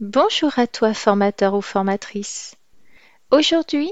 Bonjour 0.00 0.58
à 0.58 0.66
toi 0.66 0.92
formateur 0.92 1.54
ou 1.54 1.62
formatrice. 1.62 2.54
Aujourd'hui, 3.30 3.90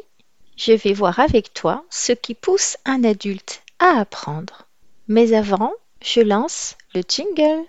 je 0.55 0.73
vais 0.73 0.93
voir 0.93 1.19
avec 1.19 1.55
toi 1.55 1.83
ce 1.89 2.13
qui 2.13 2.35
pousse 2.35 2.77
un 2.85 3.05
adulte 3.05 3.63
à 3.79 4.01
apprendre. 4.01 4.69
Mais 5.09 5.33
avant, 5.33 5.73
je 6.03 6.21
lance 6.21 6.77
le 6.95 7.01
jingle. 7.09 7.65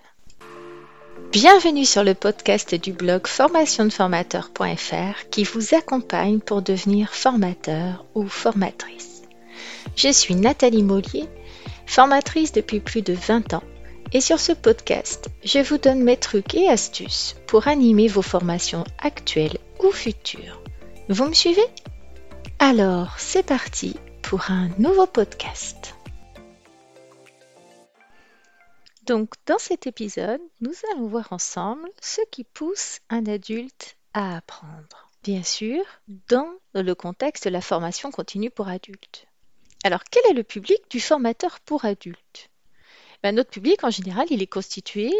Bienvenue 1.32 1.86
sur 1.86 2.04
le 2.04 2.12
podcast 2.12 2.74
du 2.74 2.92
blog 2.92 3.26
formationdeformateur.fr 3.26 5.30
qui 5.30 5.44
vous 5.44 5.74
accompagne 5.74 6.40
pour 6.40 6.60
devenir 6.60 7.14
formateur 7.14 8.04
ou 8.14 8.28
formatrice. 8.28 9.22
Je 9.96 10.12
suis 10.12 10.34
Nathalie 10.34 10.82
Mollier, 10.82 11.24
formatrice 11.86 12.52
depuis 12.52 12.80
plus 12.80 13.00
de 13.00 13.14
20 13.14 13.54
ans 13.54 13.64
et 14.12 14.20
sur 14.20 14.38
ce 14.38 14.52
podcast, 14.52 15.28
je 15.44 15.58
vous 15.58 15.78
donne 15.78 16.02
mes 16.02 16.16
trucs 16.16 16.54
et 16.54 16.68
astuces 16.68 17.36
pour 17.46 17.68
animer 17.68 18.08
vos 18.08 18.22
formations 18.22 18.84
actuelles 18.98 19.58
ou 19.80 19.90
futures. 19.90 20.62
Vous 21.08 21.26
me 21.26 21.34
suivez? 21.34 21.66
Alors, 22.58 23.18
c'est 23.18 23.44
parti 23.44 23.96
pour 24.22 24.50
un 24.50 24.68
nouveau 24.78 25.06
podcast. 25.06 25.94
Donc, 29.04 29.34
dans 29.46 29.58
cet 29.58 29.86
épisode, 29.86 30.40
nous 30.60 30.72
allons 30.92 31.06
voir 31.06 31.32
ensemble 31.32 31.88
ce 32.00 32.20
qui 32.30 32.42
pousse 32.42 32.98
un 33.08 33.26
adulte 33.26 33.96
à 34.14 34.36
apprendre. 34.36 35.10
Bien 35.22 35.42
sûr, 35.42 35.84
dans 36.28 36.52
le 36.74 36.94
contexte 36.94 37.44
de 37.44 37.50
la 37.50 37.60
formation 37.60 38.10
continue 38.10 38.50
pour 38.50 38.68
adultes. 38.68 39.26
Alors, 39.84 40.02
quel 40.10 40.22
est 40.30 40.34
le 40.34 40.42
public 40.42 40.80
du 40.90 41.00
formateur 41.00 41.60
pour 41.60 41.84
adultes? 41.84 42.50
Ben, 43.26 43.34
notre 43.34 43.50
public, 43.50 43.82
en 43.82 43.90
général, 43.90 44.28
il 44.30 44.40
est 44.40 44.46
constitué 44.46 45.12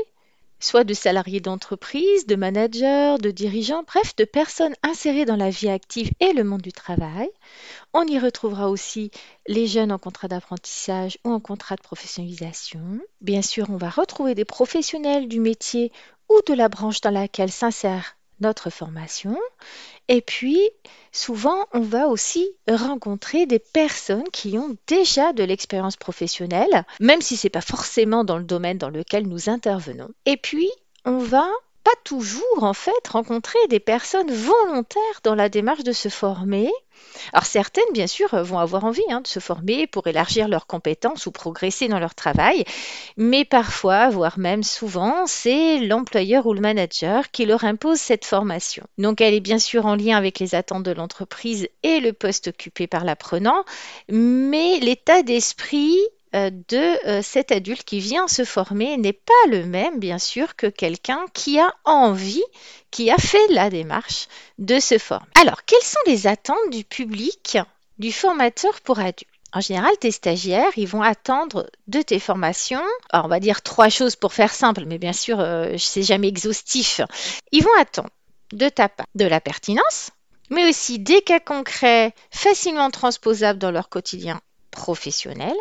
soit 0.61 0.85
de 0.85 0.95
salariés 0.95 1.41
d'entreprise, 1.41 2.25
de 2.27 2.37
managers, 2.37 3.17
de 3.21 3.33
dirigeants, 3.33 3.83
bref, 3.83 4.15
de 4.15 4.25
personnes 4.25 4.77
insérées 4.85 5.25
dans 5.25 5.35
la 5.35 5.51
vie 5.51 5.69
active 5.69 6.13
et 6.21 6.33
le 6.33 6.45
monde 6.45 6.63
du 6.63 6.71
travail. 6.71 7.29
On 7.93 8.07
y 8.07 8.17
retrouvera 8.21 8.71
aussi 8.71 9.11
les 9.49 9.67
jeunes 9.67 9.91
en 9.91 9.99
contrat 9.99 10.29
d'apprentissage 10.29 11.19
ou 11.25 11.33
en 11.33 11.41
contrat 11.41 11.75
de 11.75 11.83
professionnalisation. 11.83 13.01
Bien 13.23 13.43
sûr, 13.43 13.71
on 13.71 13.77
va 13.77 13.91
retrouver 13.91 14.37
des 14.37 14.45
professionnels 14.45 15.27
du 15.27 15.41
métier 15.41 15.91
ou 16.29 16.39
de 16.47 16.55
la 16.55 16.69
branche 16.69 17.01
dans 17.01 17.11
laquelle 17.11 17.51
s'insère 17.51 18.16
notre 18.41 18.71
formation. 18.71 19.37
Et 20.09 20.21
puis, 20.21 20.61
souvent, 21.13 21.67
on 21.73 21.81
va 21.81 22.09
aussi 22.09 22.49
rencontrer 22.69 23.47
des 23.47 23.59
personnes 23.59 24.29
qui 24.33 24.59
ont 24.59 24.77
déjà 24.87 25.33
de 25.33 25.43
l'expérience 25.43 25.97
professionnelle, 25.97 26.85
même 27.01 27.21
si 27.21 27.37
ce 27.37 27.47
n'est 27.47 27.51
pas 27.51 27.61
forcément 27.61 28.25
dans 28.25 28.39
le 28.39 28.45
domaine 28.45 28.79
dans 28.79 28.91
lequel 28.91 29.27
nous 29.27 29.49
intervenons. 29.49 30.11
Et 30.27 30.37
puis, 30.37 30.71
on 31.05 31.19
va 31.19 31.47
pas 31.87 31.93
toujours 32.03 32.65
en 32.65 32.75
fait 32.75 33.07
rencontrer 33.09 33.61
des 33.71 33.79
personnes 33.79 34.33
volontaires 34.33 35.21
dans 35.23 35.37
la 35.37 35.49
démarche 35.49 35.85
de 35.85 35.93
se 35.93 36.09
former. 36.09 36.69
Alors 37.33 37.47
certaines, 37.47 37.93
bien 37.93 38.09
sûr, 38.09 38.35
vont 38.43 38.59
avoir 38.59 38.85
envie 38.85 39.05
hein, 39.09 39.21
de 39.21 39.29
se 39.29 39.39
former 39.39 39.87
pour 39.87 40.09
élargir 40.09 40.49
leurs 40.49 40.67
compétences 40.67 41.27
ou 41.27 41.31
progresser 41.31 41.87
dans 41.87 42.01
leur 42.01 42.17
travail, 42.17 42.65
mais 43.17 43.45
parfois, 43.45 44.09
voire 44.09 44.37
même 44.37 44.65
souvent, 44.65 45.29
c'est 45.29 45.79
l'employeur 45.79 46.47
ou 46.47 46.55
le 46.55 46.61
manager 46.61 47.31
qui 47.31 47.47
leur 47.47 47.63
impose 47.63 48.01
cette 48.01 48.25
formation. 48.25 48.85
Donc 48.99 49.21
elle 49.21 49.35
est 49.35 49.41
bien 49.41 49.61
sûr 49.61 49.87
en 49.87 49.95
lien 49.95 50.17
avec 50.17 50.41
les 50.41 50.57
attentes 50.57 50.83
de 50.83 50.91
l'entreprise 50.91 51.69
et 51.85 52.01
le 52.01 52.13
poste 52.13 52.49
occupé 52.49 52.89
par 52.89 53.05
l'apprenant, 53.05 53.65
mais 54.09 54.81
l'état 54.81 55.23
d'esprit 55.23 56.01
de 56.51 57.09
euh, 57.09 57.23
cet 57.23 57.51
adulte 57.51 57.85
qui 57.85 58.01
vient 58.01 58.29
se 58.29 58.45
former 58.45 58.97
n'est 58.97 59.13
pas 59.13 59.33
le 59.49 59.65
même, 59.65 59.99
bien 59.99 60.19
sûr, 60.19 60.55
que 60.57 60.67
quelqu'un 60.67 61.25
qui 61.33 61.59
a 61.59 61.75
envie, 61.85 62.45
qui 62.91 63.11
a 63.11 63.17
fait 63.17 63.47
la 63.51 63.71
démarche 63.71 64.29
de 64.59 64.79
se 64.79 64.99
former. 64.99 65.27
Alors, 65.41 65.65
quelles 65.65 65.83
sont 65.83 65.99
les 66.07 66.27
attentes 66.27 66.71
du 66.71 66.85
public 66.85 67.59
du 67.99 68.13
formateur 68.13 68.81
pour 68.83 68.99
adultes? 68.99 69.31
En 69.53 69.61
général, 69.61 69.97
tes 69.99 70.11
stagiaires, 70.11 70.73
ils 70.77 70.89
vont 70.89 71.01
attendre 71.01 71.71
de 71.87 72.03
tes 72.03 72.19
formations, 72.19 72.85
on 73.15 73.29
va 73.29 73.41
dire 73.41 73.63
trois 73.63 73.89
choses 73.89 74.17
pour 74.17 74.35
faire 74.35 74.53
simple, 74.53 74.85
mais 74.87 74.99
bien 74.99 75.15
sûr, 75.15 75.41
euh, 75.41 75.79
sais 75.79 76.03
jamais 76.03 76.29
exhaustif. 76.29 77.01
Ils 77.53 77.63
vont 77.63 77.79
attendre 77.79 78.11
de 78.53 78.69
ta 78.69 78.91
part 78.91 79.07
de 79.15 79.25
la 79.25 79.41
pertinence, 79.41 80.11
mais 80.51 80.69
aussi 80.69 80.99
des 80.99 81.23
cas 81.23 81.41
concrets 81.41 82.13
facilement 82.31 82.91
transposables 82.91 83.59
dans 83.59 83.71
leur 83.71 83.89
quotidien 83.89 84.41
professionnel, 84.71 85.55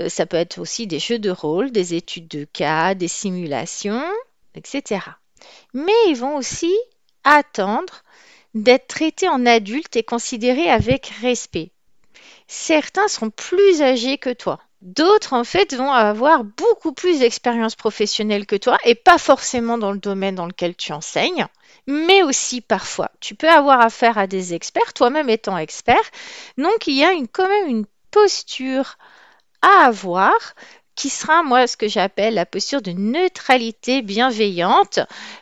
euh, 0.00 0.08
ça 0.08 0.26
peut 0.26 0.36
être 0.36 0.58
aussi 0.58 0.86
des 0.86 0.98
jeux 0.98 1.18
de 1.18 1.30
rôle, 1.30 1.70
des 1.70 1.94
études 1.94 2.28
de 2.28 2.44
cas, 2.44 2.94
des 2.94 3.08
simulations, 3.08 4.04
etc. 4.54 5.00
Mais 5.74 5.92
ils 6.08 6.16
vont 6.16 6.36
aussi 6.36 6.74
attendre 7.24 8.02
d'être 8.54 8.88
traités 8.88 9.28
en 9.28 9.46
adultes 9.46 9.96
et 9.96 10.02
considérés 10.02 10.70
avec 10.70 11.12
respect. 11.20 11.70
Certains 12.46 13.08
seront 13.08 13.30
plus 13.30 13.82
âgés 13.82 14.18
que 14.18 14.32
toi. 14.32 14.58
D'autres, 14.80 15.32
en 15.32 15.44
fait, 15.44 15.74
vont 15.74 15.90
avoir 15.90 16.44
beaucoup 16.44 16.92
plus 16.92 17.18
d'expérience 17.18 17.74
professionnelle 17.74 18.46
que 18.46 18.56
toi 18.56 18.78
et 18.84 18.94
pas 18.94 19.18
forcément 19.18 19.76
dans 19.76 19.92
le 19.92 19.98
domaine 19.98 20.36
dans 20.36 20.46
lequel 20.46 20.76
tu 20.76 20.92
enseignes, 20.92 21.46
mais 21.86 22.22
aussi 22.22 22.60
parfois. 22.60 23.10
Tu 23.20 23.34
peux 23.34 23.48
avoir 23.48 23.80
affaire 23.80 24.18
à 24.18 24.28
des 24.28 24.54
experts, 24.54 24.94
toi-même 24.94 25.28
étant 25.28 25.58
expert. 25.58 25.96
Donc, 26.56 26.86
il 26.86 26.94
y 26.94 27.04
a 27.04 27.10
quand 27.32 27.48
même 27.48 27.68
une 27.68 27.86
posture 28.10 28.96
à 29.62 29.86
avoir 29.86 30.54
qui 30.98 31.10
sera 31.10 31.44
moi 31.44 31.68
ce 31.68 31.76
que 31.76 31.86
j'appelle 31.86 32.34
la 32.34 32.44
posture 32.44 32.82
de 32.82 32.90
neutralité 32.90 34.02
bienveillante 34.02 34.98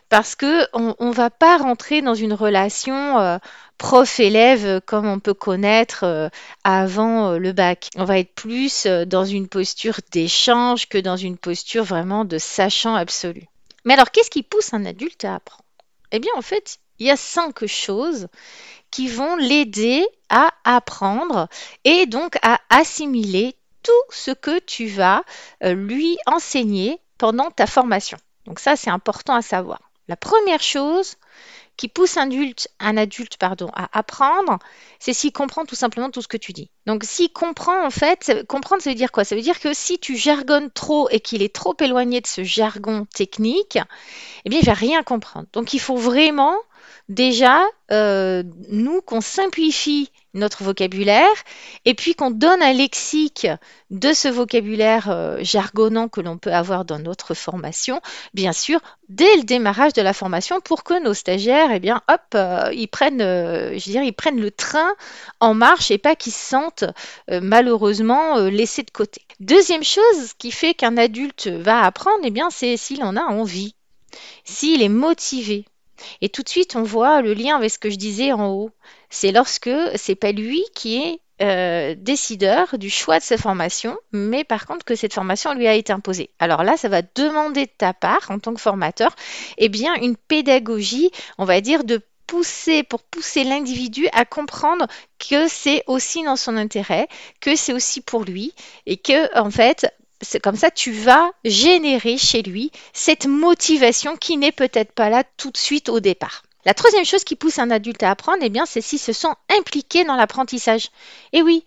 parce 0.07 0.35
que 0.35 0.67
on, 0.71 1.09
va 1.09 1.31
pas 1.31 1.57
rentrer 1.57 2.03
dans 2.03 2.13
une 2.13 2.33
relation 2.33 3.17
euh, 3.17 3.39
prof-élève 3.79 4.81
comme 4.85 5.07
on 5.07 5.19
peut 5.19 5.33
connaître 5.33 6.03
euh, 6.03 6.29
avant 6.63 7.31
euh, 7.31 7.37
le 7.39 7.53
bac. 7.53 7.89
On 7.95 8.05
va 8.05 8.19
être 8.19 8.35
plus 8.35 8.85
dans 8.85 9.25
une 9.25 9.47
posture 9.47 9.99
d'échange 10.11 10.87
que 10.89 10.99
dans 10.99 11.17
une 11.17 11.37
posture 11.37 11.83
vraiment 11.83 12.23
de 12.23 12.37
sachant 12.37 12.93
absolu. 12.93 13.45
Mais 13.83 13.95
alors 13.95 14.11
qu'est-ce 14.11 14.29
qui 14.29 14.43
pousse 14.43 14.75
un 14.75 14.85
adulte 14.85 15.25
à 15.25 15.33
apprendre? 15.33 15.63
Eh 16.11 16.19
bien 16.19 16.31
en 16.37 16.43
fait, 16.43 16.77
il 16.99 17.07
y 17.07 17.11
a 17.11 17.17
cinq 17.17 17.65
choses 17.65 18.27
qui 18.91 19.07
vont 19.07 19.35
l'aider 19.37 20.05
à 20.29 20.51
apprendre 20.63 21.47
et 21.83 22.05
donc 22.05 22.37
à 22.43 22.59
assimiler 22.69 23.56
tout 23.87 24.11
ce 24.13 24.31
que 24.31 24.59
tu 24.59 24.87
vas 24.87 25.23
euh, 25.63 25.73
lui 25.73 26.17
enseigner 26.25 26.99
pendant 27.17 27.51
ta 27.51 27.67
formation. 27.67 28.17
Donc 28.45 28.59
ça, 28.59 28.75
c'est 28.75 28.89
important 28.89 29.33
à 29.33 29.41
savoir. 29.41 29.79
La 30.09 30.17
première 30.17 30.61
chose 30.61 31.15
qui 31.77 31.87
pousse 31.87 32.17
un 32.17 32.23
adulte, 32.23 32.67
un 32.79 32.97
adulte 32.97 33.37
pardon, 33.37 33.69
à 33.73 33.87
apprendre, 33.97 34.57
c'est 34.99 35.13
s'il 35.13 35.31
comprend 35.31 35.63
tout 35.63 35.75
simplement 35.75 36.09
tout 36.09 36.21
ce 36.21 36.27
que 36.27 36.37
tu 36.37 36.51
dis. 36.51 36.69
Donc 36.85 37.03
s'il 37.05 37.31
comprend, 37.31 37.85
en 37.85 37.91
fait, 37.91 38.45
comprendre, 38.49 38.81
ça 38.81 38.89
veut 38.89 38.95
dire 38.95 39.11
quoi? 39.11 39.23
Ça 39.23 39.35
veut 39.35 39.41
dire 39.41 39.59
que 39.59 39.73
si 39.73 39.99
tu 39.99 40.17
jargonnes 40.17 40.71
trop 40.71 41.07
et 41.09 41.21
qu'il 41.21 41.41
est 41.41 41.53
trop 41.53 41.75
éloigné 41.79 42.19
de 42.19 42.27
ce 42.27 42.43
jargon 42.43 43.05
technique, 43.13 43.77
eh 44.43 44.49
bien, 44.49 44.59
il 44.59 44.65
va 44.65 44.73
rien 44.73 45.03
comprendre. 45.03 45.47
Donc 45.53 45.73
il 45.73 45.79
faut 45.79 45.97
vraiment 45.97 46.57
déjà, 47.09 47.63
euh, 47.91 48.43
nous, 48.69 49.01
qu'on 49.01 49.21
simplifie 49.21 50.11
notre 50.37 50.63
vocabulaire 50.63 51.27
et 51.85 51.93
puis 51.93 52.15
qu'on 52.15 52.31
donne 52.31 52.61
un 52.61 52.73
lexique 52.73 53.47
de 53.89 54.13
ce 54.13 54.27
vocabulaire 54.27 55.09
euh, 55.09 55.37
jargonnant 55.41 56.07
que 56.07 56.21
l'on 56.21 56.37
peut 56.37 56.53
avoir 56.53 56.85
dans 56.85 56.99
notre 56.99 57.33
formation, 57.33 58.01
bien 58.33 58.53
sûr, 58.53 58.79
dès 59.09 59.35
le 59.35 59.43
démarrage 59.43 59.93
de 59.93 60.01
la 60.01 60.13
formation 60.13 60.61
pour 60.61 60.83
que 60.83 61.01
nos 61.01 61.13
stagiaires, 61.13 61.71
eh 61.71 61.79
bien, 61.79 62.01
hop, 62.09 62.21
euh, 62.35 62.71
ils 62.73 62.87
prennent, 62.87 63.19
je 63.21 63.83
dirais, 63.83 64.07
ils 64.07 64.13
prennent 64.13 64.41
le 64.41 64.51
train 64.51 64.93
en 65.39 65.53
marche 65.53 65.91
et 65.91 65.97
pas 65.97 66.15
qu'ils 66.15 66.33
se 66.33 66.49
sentent 66.49 66.85
malheureusement 67.29 68.37
laissés 68.39 68.83
de 68.83 68.91
côté. 68.91 69.21
Deuxième 69.39 69.83
chose 69.83 70.33
qui 70.37 70.51
fait 70.51 70.73
qu'un 70.73 70.97
adulte 70.97 71.47
va 71.47 71.83
apprendre, 71.83 72.21
eh 72.23 72.31
bien, 72.31 72.49
c'est 72.49 72.75
s'il 72.77 73.03
en 73.03 73.15
a 73.15 73.21
envie, 73.21 73.75
s'il 74.43 74.81
est 74.81 74.89
motivé. 74.89 75.65
Et 76.21 76.29
tout 76.29 76.43
de 76.43 76.49
suite, 76.49 76.75
on 76.75 76.83
voit 76.83 77.21
le 77.21 77.33
lien 77.33 77.55
avec 77.55 77.71
ce 77.71 77.79
que 77.79 77.89
je 77.89 77.95
disais 77.95 78.31
en 78.31 78.47
haut. 78.49 78.71
C'est 79.09 79.31
lorsque 79.31 79.69
c'est 79.95 80.15
pas 80.15 80.31
lui 80.31 80.63
qui 80.73 80.97
est 80.97 81.19
euh, 81.39 81.95
décideur 81.95 82.77
du 82.79 82.89
choix 82.89 83.19
de 83.19 83.23
sa 83.23 83.37
formation, 83.37 83.95
mais 84.11 84.43
par 84.43 84.65
contre 84.65 84.83
que 84.83 84.95
cette 84.95 85.13
formation 85.13 85.53
lui 85.53 85.67
a 85.67 85.75
été 85.75 85.93
imposée. 85.93 86.31
Alors 86.39 86.63
là, 86.63 86.77
ça 86.77 86.89
va 86.89 87.01
demander 87.03 87.65
de 87.67 87.71
ta 87.77 87.93
part, 87.93 88.29
en 88.29 88.39
tant 88.39 88.53
que 88.53 88.61
formateur, 88.61 89.15
eh 89.57 89.69
bien 89.69 89.93
une 89.95 90.17
pédagogie, 90.17 91.11
on 91.37 91.45
va 91.45 91.61
dire, 91.61 91.83
de 91.83 92.01
pousser, 92.25 92.83
pour 92.83 93.03
pousser 93.03 93.43
l'individu 93.43 94.07
à 94.13 94.25
comprendre 94.25 94.87
que 95.19 95.47
c'est 95.47 95.83
aussi 95.87 96.23
dans 96.23 96.35
son 96.35 96.57
intérêt, 96.57 97.07
que 97.39 97.55
c'est 97.55 97.73
aussi 97.73 98.01
pour 98.01 98.23
lui, 98.23 98.53
et 98.85 98.97
que 98.97 99.39
en 99.39 99.51
fait, 99.51 99.87
c'est 100.21 100.39
comme 100.39 100.55
ça, 100.55 100.71
tu 100.71 100.91
vas 100.91 101.31
générer 101.45 102.17
chez 102.17 102.41
lui 102.41 102.71
cette 102.93 103.27
motivation 103.27 104.17
qui 104.17 104.37
n'est 104.37 104.51
peut-être 104.51 104.91
pas 104.91 105.09
là 105.09 105.23
tout 105.37 105.51
de 105.51 105.57
suite 105.57 105.89
au 105.89 105.99
départ. 105.99 106.43
La 106.67 106.73
troisième 106.73 107.05
chose 107.05 107.23
qui 107.23 107.37
pousse 107.37 107.59
un 107.59 107.71
adulte 107.71 108.03
à 108.03 108.11
apprendre, 108.11 108.39
eh 108.41 108.49
bien, 108.49 108.65
c'est 108.65 108.81
s'il 108.81 108.99
se 108.99 109.13
sent 109.13 109.31
impliqué 109.57 110.03
dans 110.03 110.17
l'apprentissage. 110.17 110.89
Et 111.31 111.41
oui, 111.41 111.63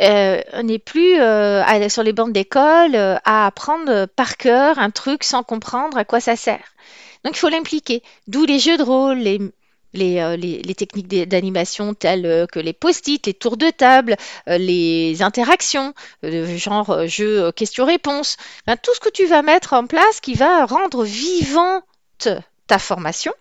euh, 0.00 0.40
on 0.52 0.62
n'est 0.62 0.78
plus 0.78 1.20
euh, 1.20 1.88
sur 1.88 2.04
les 2.04 2.12
bancs 2.12 2.32
d'école 2.32 2.94
euh, 2.94 3.16
à 3.24 3.46
apprendre 3.46 4.06
par 4.06 4.36
cœur 4.36 4.78
un 4.78 4.90
truc 4.90 5.24
sans 5.24 5.42
comprendre 5.42 5.98
à 5.98 6.04
quoi 6.04 6.20
ça 6.20 6.36
sert. 6.36 6.62
Donc 7.24 7.34
il 7.34 7.40
faut 7.40 7.48
l'impliquer. 7.48 8.04
D'où 8.28 8.44
les 8.44 8.60
jeux 8.60 8.76
de 8.76 8.84
rôle, 8.84 9.18
les, 9.92 10.74
techniques 10.76 11.08
d'animation 11.08 11.92
telles 11.94 12.46
que 12.52 12.60
les 12.60 12.72
post-it, 12.72 13.26
les 13.26 13.34
tours 13.34 13.56
de 13.56 13.70
table, 13.70 14.14
les 14.46 15.20
interactions, 15.20 15.94
genre 16.22 17.08
jeu 17.08 17.50
questions-réponses. 17.50 18.36
tout 18.84 18.94
ce 18.94 19.00
que 19.00 19.10
tu 19.10 19.26
vas 19.26 19.42
mettre 19.42 19.72
en 19.72 19.88
place 19.88 20.20
qui 20.20 20.34
va 20.34 20.64
rendre 20.64 21.02
vivante 21.02 22.28
ta 22.68 22.78
formation 22.78 23.32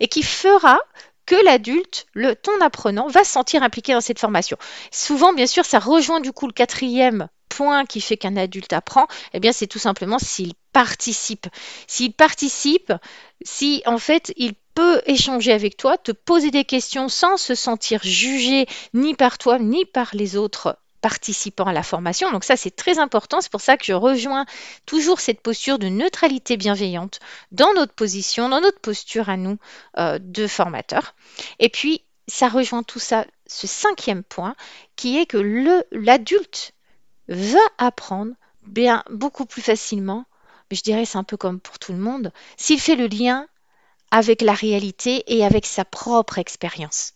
et 0.00 0.08
qui 0.08 0.22
fera 0.22 0.78
que 1.26 1.42
l'adulte, 1.44 2.06
ton 2.42 2.60
apprenant, 2.60 3.08
va 3.08 3.24
se 3.24 3.32
sentir 3.32 3.62
impliqué 3.62 3.94
dans 3.94 4.00
cette 4.00 4.18
formation. 4.18 4.58
Souvent, 4.90 5.32
bien 5.32 5.46
sûr, 5.46 5.64
ça 5.64 5.78
rejoint 5.78 6.20
du 6.20 6.32
coup 6.32 6.46
le 6.46 6.52
quatrième 6.52 7.28
point 7.48 7.86
qui 7.86 8.00
fait 8.00 8.16
qu'un 8.16 8.36
adulte 8.36 8.72
apprend, 8.72 9.06
eh 9.32 9.40
bien, 9.40 9.52
c'est 9.52 9.66
tout 9.66 9.78
simplement 9.78 10.18
s'il 10.18 10.54
participe. 10.72 11.46
S'il 11.86 12.12
participe, 12.12 12.92
si 13.44 13.82
en 13.86 13.98
fait 13.98 14.32
il 14.36 14.54
peut 14.74 15.00
échanger 15.06 15.52
avec 15.52 15.76
toi, 15.76 15.96
te 15.96 16.12
poser 16.12 16.50
des 16.50 16.64
questions 16.64 17.08
sans 17.08 17.36
se 17.36 17.54
sentir 17.54 18.00
jugé 18.02 18.66
ni 18.92 19.14
par 19.14 19.38
toi 19.38 19.58
ni 19.58 19.84
par 19.84 20.10
les 20.14 20.36
autres 20.36 20.76
participants 21.04 21.66
à 21.66 21.74
la 21.74 21.82
formation. 21.82 22.32
Donc 22.32 22.44
ça, 22.44 22.56
c'est 22.56 22.74
très 22.74 22.98
important. 22.98 23.42
C'est 23.42 23.52
pour 23.52 23.60
ça 23.60 23.76
que 23.76 23.84
je 23.84 23.92
rejoins 23.92 24.46
toujours 24.86 25.20
cette 25.20 25.42
posture 25.42 25.78
de 25.78 25.88
neutralité 25.88 26.56
bienveillante 26.56 27.20
dans 27.52 27.74
notre 27.74 27.92
position, 27.92 28.48
dans 28.48 28.62
notre 28.62 28.80
posture 28.80 29.28
à 29.28 29.36
nous 29.36 29.58
euh, 29.98 30.18
de 30.18 30.46
formateurs. 30.46 31.14
Et 31.58 31.68
puis, 31.68 32.02
ça 32.26 32.48
rejoint 32.48 32.82
tout 32.82 33.00
ça, 33.00 33.26
ce 33.46 33.66
cinquième 33.66 34.22
point, 34.22 34.56
qui 34.96 35.18
est 35.18 35.26
que 35.26 35.84
l'adulte 35.92 36.72
va 37.28 37.60
apprendre 37.76 38.32
bien 38.62 39.04
beaucoup 39.10 39.44
plus 39.44 39.60
facilement, 39.60 40.24
mais 40.70 40.76
je 40.78 40.82
dirais 40.82 41.04
c'est 41.04 41.18
un 41.18 41.24
peu 41.24 41.36
comme 41.36 41.60
pour 41.60 41.78
tout 41.78 41.92
le 41.92 41.98
monde, 41.98 42.32
s'il 42.56 42.80
fait 42.80 42.96
le 42.96 43.08
lien 43.08 43.46
avec 44.10 44.40
la 44.40 44.54
réalité 44.54 45.22
et 45.26 45.44
avec 45.44 45.66
sa 45.66 45.84
propre 45.84 46.38
expérience. 46.38 47.12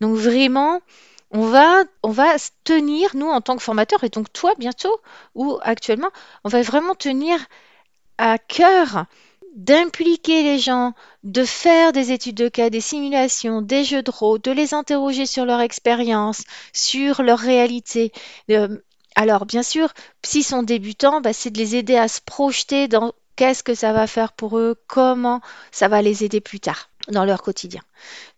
Donc 0.00 0.14
vraiment, 0.14 0.80
on 1.34 1.48
va, 1.48 1.82
on 2.04 2.10
va 2.10 2.36
tenir, 2.62 3.10
nous, 3.14 3.26
en 3.28 3.40
tant 3.40 3.56
que 3.56 3.62
formateurs, 3.62 4.04
et 4.04 4.08
donc 4.08 4.32
toi 4.32 4.54
bientôt, 4.56 5.00
ou 5.34 5.58
actuellement, 5.62 6.10
on 6.44 6.48
va 6.48 6.62
vraiment 6.62 6.94
tenir 6.94 7.38
à 8.18 8.38
cœur 8.38 9.06
d'impliquer 9.56 10.44
les 10.44 10.58
gens, 10.58 10.94
de 11.24 11.44
faire 11.44 11.92
des 11.92 12.12
études 12.12 12.36
de 12.36 12.48
cas, 12.48 12.70
des 12.70 12.80
simulations, 12.80 13.62
des 13.62 13.84
jeux 13.84 14.02
de 14.02 14.10
rôle, 14.10 14.40
de 14.40 14.52
les 14.52 14.74
interroger 14.74 15.26
sur 15.26 15.44
leur 15.44 15.60
expérience, 15.60 16.44
sur 16.72 17.22
leur 17.22 17.40
réalité. 17.40 18.12
Euh, 18.50 18.78
alors, 19.16 19.44
bien 19.44 19.62
sûr, 19.62 19.92
s'ils 20.24 20.44
sont 20.44 20.62
débutants, 20.62 21.20
bah, 21.20 21.32
c'est 21.32 21.50
de 21.50 21.58
les 21.58 21.76
aider 21.76 21.96
à 21.96 22.08
se 22.08 22.20
projeter 22.20 22.88
dans 22.88 23.12
qu'est-ce 23.36 23.62
que 23.64 23.74
ça 23.74 23.92
va 23.92 24.06
faire 24.06 24.32
pour 24.32 24.58
eux, 24.58 24.76
comment 24.86 25.40
ça 25.72 25.88
va 25.88 26.00
les 26.02 26.24
aider 26.24 26.40
plus 26.40 26.60
tard 26.60 26.90
dans 27.08 27.24
leur 27.24 27.42
quotidien. 27.42 27.82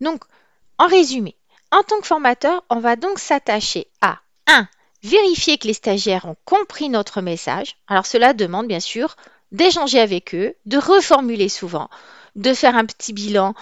Donc, 0.01 0.25
en 0.79 0.87
résumé, 0.87 1.35
en 1.77 1.83
tant 1.83 2.01
que 2.01 2.07
formateur, 2.07 2.65
on 2.71 2.81
va 2.81 2.97
donc 2.97 3.19
s'attacher 3.19 3.87
à 4.01 4.21
1. 4.47 4.67
Vérifier 5.03 5.59
que 5.59 5.67
les 5.67 5.75
stagiaires 5.75 6.25
ont 6.25 6.37
compris 6.47 6.89
notre 6.89 7.21
message. 7.21 7.77
Alors 7.87 8.07
cela 8.07 8.33
demande 8.33 8.67
bien 8.67 8.81
sûr 8.81 9.15
d'échanger 9.53 10.01
avec 10.01 10.35
eux, 10.35 10.55
de 10.65 10.79
reformuler 10.79 11.51
souvent, 11.51 11.91
de 12.35 12.55
faire 12.55 12.77
un 12.77 12.87
petit 12.87 13.13
bilan 13.13 13.53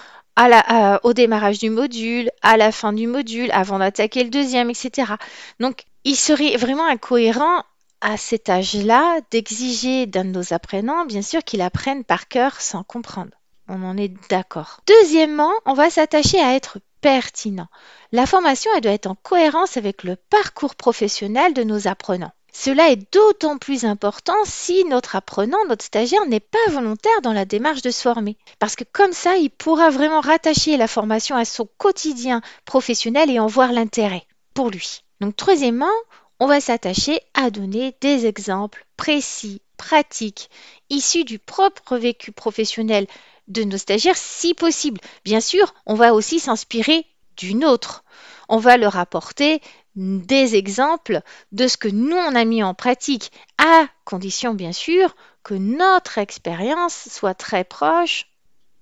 au 1.03 1.13
démarrage 1.13 1.59
du 1.59 1.69
module, 1.69 2.31
à 2.41 2.55
la 2.55 2.71
fin 2.71 2.93
du 2.93 3.05
module, 3.05 3.49
avant 3.51 3.79
d'attaquer 3.79 4.23
le 4.23 4.29
deuxième, 4.29 4.69
etc. 4.69 5.15
Donc 5.59 5.83
il 6.05 6.15
serait 6.15 6.55
vraiment 6.55 6.85
incohérent 6.85 7.63
à 7.99 8.15
cet 8.15 8.47
âge-là 8.49 9.19
d'exiger 9.29 10.05
d'un 10.05 10.23
de 10.23 10.29
nos 10.29 10.53
apprenants, 10.53 11.05
bien 11.05 11.21
sûr, 11.21 11.43
qu'il 11.43 11.61
apprenne 11.61 12.05
par 12.05 12.29
cœur 12.29 12.61
sans 12.61 12.83
comprendre. 12.83 13.31
On 13.67 13.83
en 13.83 13.97
est 13.97 14.13
d'accord. 14.29 14.81
Deuxièmement, 14.87 15.51
on 15.65 15.73
va 15.73 15.89
s'attacher 15.89 16.39
à 16.39 16.53
être 16.53 16.77
pertinent. 17.01 17.67
La 18.11 18.25
formation 18.25 18.71
elle 18.75 18.81
doit 18.81 18.91
être 18.91 19.07
en 19.07 19.15
cohérence 19.15 19.77
avec 19.77 20.03
le 20.03 20.15
parcours 20.15 20.75
professionnel 20.75 21.53
de 21.53 21.63
nos 21.63 21.87
apprenants. 21.87 22.31
Cela 22.57 22.89
est 22.89 23.13
d'autant 23.13 23.57
plus 23.57 23.83
important 23.83 24.37
si 24.45 24.85
notre 24.85 25.17
apprenant, 25.17 25.57
notre 25.67 25.83
stagiaire 25.83 26.25
n'est 26.25 26.39
pas 26.39 26.71
volontaire 26.71 27.21
dans 27.21 27.33
la 27.33 27.43
démarche 27.43 27.81
de 27.81 27.91
se 27.91 28.01
former. 28.01 28.37
Parce 28.59 28.77
que 28.77 28.85
comme 28.89 29.11
ça, 29.11 29.35
il 29.35 29.49
pourra 29.49 29.89
vraiment 29.89 30.21
rattacher 30.21 30.77
la 30.77 30.87
formation 30.87 31.35
à 31.35 31.43
son 31.43 31.67
quotidien 31.77 32.41
professionnel 32.63 33.29
et 33.29 33.39
en 33.39 33.47
voir 33.47 33.73
l'intérêt 33.73 34.23
pour 34.53 34.69
lui. 34.69 35.01
Donc 35.19 35.35
troisièmement, 35.35 35.91
on 36.39 36.47
va 36.47 36.61
s'attacher 36.61 37.19
à 37.33 37.49
donner 37.49 37.95
des 37.99 38.25
exemples 38.25 38.85
précis, 38.95 39.61
pratiques, 39.77 40.49
issus 40.89 41.25
du 41.25 41.39
propre 41.39 41.97
vécu 41.97 42.31
professionnel 42.31 43.05
de 43.47 43.63
nos 43.63 43.77
stagiaires 43.77 44.17
si 44.17 44.53
possible. 44.53 45.01
Bien 45.23 45.41
sûr, 45.41 45.73
on 45.85 45.95
va 45.95 46.13
aussi 46.13 46.39
s'inspirer 46.39 47.05
d'une 47.37 47.65
autre. 47.65 48.03
On 48.49 48.57
va 48.57 48.77
leur 48.77 48.97
apporter 48.97 49.61
des 49.95 50.55
exemples 50.55 51.21
de 51.51 51.67
ce 51.67 51.77
que 51.77 51.87
nous 51.87 52.17
on 52.17 52.35
a 52.35 52.45
mis 52.45 52.63
en 52.63 52.73
pratique, 52.73 53.31
à 53.57 53.87
condition 54.03 54.53
bien 54.53 54.73
sûr 54.73 55.15
que 55.43 55.53
notre 55.53 56.17
expérience 56.17 57.07
soit 57.09 57.33
très 57.33 57.63
proche 57.63 58.27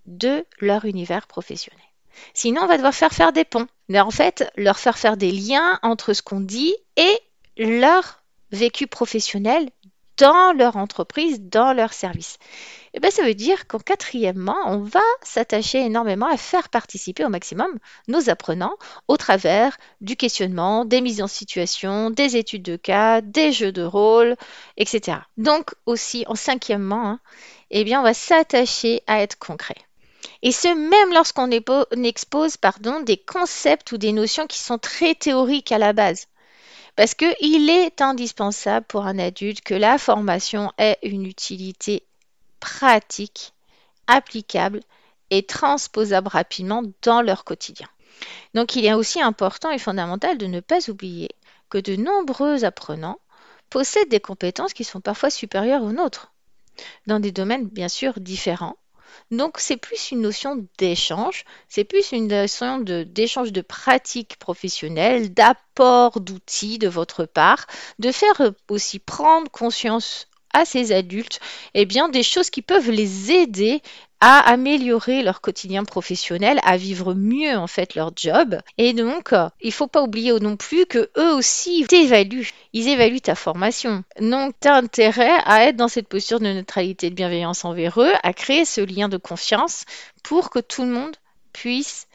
de 0.06 0.45
leur 0.60 0.86
univers 0.86 1.27
professionnel. 1.27 1.80
Sinon, 2.33 2.63
on 2.63 2.68
va 2.68 2.77
devoir 2.77 2.94
faire 2.94 3.12
faire 3.12 3.33
des 3.33 3.45
ponts, 3.45 3.68
mais 3.89 4.00
en 4.00 4.12
fait, 4.12 4.51
leur 4.56 4.80
faire 4.80 4.98
faire 4.98 5.18
des 5.18 5.31
liens 5.31 5.80
entre 5.81 6.13
ce 6.13 6.21
qu'on 6.21 6.39
dit 6.39 6.75
et 6.95 7.19
leur 7.57 8.24
vécu 8.51 8.88
professionnel 8.88 9.69
dans 10.18 10.54
leur 10.56 10.77
entreprise, 10.77 11.42
dans 11.42 11.74
leur 11.74 11.94
service. 11.94 12.38
Eh 12.95 13.00
bien, 13.00 13.10
ça 13.10 13.24
veut 13.24 13.34
dire 13.34 13.66
qu'en 13.68 13.80
quatrièmement, 13.80 14.57
on 14.68 14.78
va 14.78 15.01
s'attacher 15.24 15.80
énormément 15.80 16.28
à 16.28 16.38
faire 16.38 16.69
participer 16.69 17.25
au 17.25 17.30
maximum 17.30 17.80
nos 18.07 18.30
apprenants 18.30 18.75
au 19.07 19.18
travers 19.18 19.78
du 20.00 20.16
questionnement, 20.16 20.86
des 20.86 21.01
mises 21.01 21.22
en 21.22 21.28
situation, 21.28 22.12
des 22.12 22.38
études 22.38 22.62
de 22.62 22.75
cas, 22.75 23.22
des 23.22 23.51
jeux 23.51 23.72
de 23.72 23.81
rôle, 23.81 24.36
etc. 24.78 25.18
Donc 25.38 25.72
aussi, 25.88 26.24
en 26.28 26.36
cinquièmement, 26.36 27.07
hein, 27.07 27.19
eh 27.72 27.84
bien, 27.84 28.00
on 28.00 28.04
va 28.04 28.13
s'attacher 28.13 29.01
à 29.07 29.22
être 29.24 29.40
concret. 29.40 29.78
Et 30.44 30.51
ce, 30.51 30.68
même 30.68 31.13
lorsqu'on 31.13 31.50
expose 32.04 32.57
pardon, 32.57 33.00
des 33.00 33.18
concepts 33.18 33.92
ou 33.92 33.98
des 33.98 34.12
notions 34.12 34.45
qui 34.45 34.60
sont 34.60 34.78
très 34.78 35.16
théoriques 35.16 35.72
à 35.72 35.80
la 35.80 35.94
base. 35.94 36.28
Parce 36.95 37.16
qu'il 37.16 37.69
est 37.72 38.01
indispensable 38.01 38.86
pour 38.86 39.07
un 39.07 39.18
adulte 39.18 39.62
que 39.62 39.74
la 39.74 39.98
formation 39.98 40.72
ait 40.78 41.00
une 41.01 41.25
utilité 41.25 42.04
pratique, 42.63 43.54
applicable 44.07 44.80
et 45.31 45.44
transposable 45.44 46.30
rapidement 46.30 46.81
dans 47.01 47.21
leur 47.21 47.44
quotidien. 47.44 47.89
Donc 48.54 48.77
il 48.77 48.86
est 48.86 48.94
aussi 48.94 49.21
important 49.21 49.69
et 49.69 49.78
fondamental 49.78 50.38
de 50.38 50.45
ne 50.45 50.61
pas 50.61 50.90
oublier 50.90 51.30
que 51.69 51.78
de 51.78 51.97
nombreux 51.97 52.64
apprenants 52.64 53.19
possèdent 53.69 54.07
des 54.07 54.21
compétences 54.21 54.73
qui 54.73 54.85
sont 54.85 55.02
parfois 55.02 55.30
supérieures 55.30 55.83
aux 55.83 55.92
nôtres, 55.92 56.31
dans 57.06 57.19
des 57.19 57.33
domaines 57.33 57.68
bien 57.68 57.90
sûr 57.90 58.14
différents. 58.21 58.78
Donc 59.30 59.57
c'est 59.59 59.78
plus 59.78 60.11
une 60.11 60.21
notion 60.21 60.66
d'échange, 60.78 61.44
c'est 61.68 61.83
plus 61.83 62.14
une 62.14 62.30
notion 62.30 62.80
d'échange 62.80 63.52
de, 63.52 63.59
de 63.59 63.61
pratiques 63.61 64.38
professionnelles, 64.40 65.33
d'apport 65.33 66.21
d'outils 66.21 66.80
de 66.80 66.88
votre 66.88 67.26
part, 67.26 67.68
de 67.99 68.14
faire 68.14 68.54
aussi 68.69 68.99
prendre 68.99 69.52
conscience 69.52 70.28
à 70.54 70.66
ces 70.66 70.92
adultes 70.92 71.40
eh 71.74 71.86
bien, 71.86 72.10
des 72.10 72.24
choses 72.24 72.50
qui 72.50 72.62
peuvent 72.62 72.92
les 72.92 73.31
aider 73.31 73.81
à 74.26 74.40
améliorer 74.40 75.22
leur 75.22 75.42
quotidien 75.42 75.83
professionnel, 75.83 76.62
à 76.64 76.78
vivre 76.78 77.14
mieux 77.14 77.57
en 77.57 77.68
fait 77.68 77.94
leur 77.94 78.14
job. 78.16 78.57
Et 78.78 78.94
donc, 78.94 79.33
euh, 79.33 79.50
il 79.60 79.74
faut 79.74 79.88
pas 79.88 80.02
oublier 80.02 80.31
non 80.40 80.56
plus 80.56 80.86
que 80.86 81.10
eux 81.18 81.33
aussi 81.33 81.86
t'évaluent. 81.90 82.54
Ils 82.72 82.88
évaluent 82.88 83.19
ta 83.19 83.36
formation. 83.36 84.06
Donc, 84.22 84.56
tu 84.62 84.69
as 84.69 84.76
intérêt 84.76 85.33
à 85.44 85.66
être 85.66 85.76
dans 85.76 85.90
cette 85.90 86.07
posture 86.07 86.40
de 86.40 86.45
neutralité 86.45 87.07
et 87.07 87.10
de 87.10 87.16
bienveillance 87.16 87.66
envers 87.66 88.00
eux, 88.00 88.14
à 88.24 88.31
créer 88.31 88.64
ce 88.64 88.80
lien 88.80 89.10
de 89.10 89.18
confiance 89.18 89.83
pour 90.24 90.52
que 90.52 90.60
tout 90.60 90.83
le 90.83 90.92
monde 90.92 91.18
puisse 91.52 92.07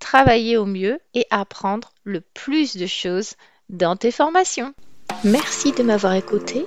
travailler 0.00 0.56
au 0.56 0.66
mieux 0.66 0.98
et 1.14 1.26
apprendre 1.30 1.92
le 2.02 2.22
plus 2.22 2.76
de 2.76 2.86
choses 2.86 3.34
dans 3.68 3.94
tes 3.94 4.10
formations. 4.10 4.74
Merci 5.22 5.70
de 5.70 5.84
m'avoir 5.84 6.14
écouté 6.14 6.66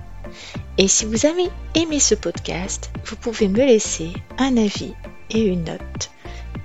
Et 0.77 0.87
si 0.87 1.05
vous 1.05 1.25
avez 1.25 1.49
aimé 1.75 1.99
ce 1.99 2.15
podcast, 2.15 2.91
vous 3.05 3.15
pouvez 3.15 3.47
me 3.47 3.65
laisser 3.65 4.11
un 4.37 4.57
avis 4.57 4.93
et 5.29 5.41
une 5.41 5.65
note. 5.65 6.11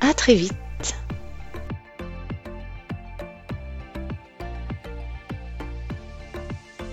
À 0.00 0.14
très 0.14 0.34
vite 0.34 0.54